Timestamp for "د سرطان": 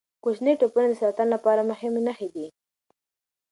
0.89-1.27